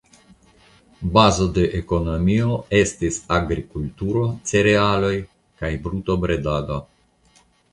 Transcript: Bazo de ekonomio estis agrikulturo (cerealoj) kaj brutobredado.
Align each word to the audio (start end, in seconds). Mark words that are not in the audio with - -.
Bazo 1.17 1.45
de 1.57 1.65
ekonomio 1.79 2.55
estis 2.79 3.19
agrikulturo 3.37 4.25
(cerealoj) 4.53 5.15
kaj 5.63 5.71
brutobredado. 5.85 6.81